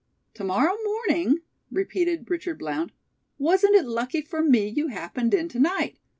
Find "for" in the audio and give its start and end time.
4.23-4.41